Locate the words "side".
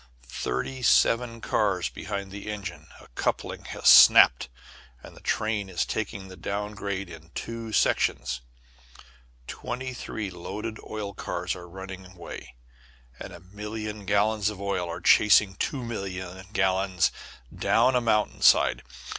18.41-18.81